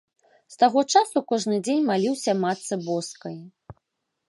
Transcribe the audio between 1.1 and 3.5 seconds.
кожны дзень маліўся матцы боскай.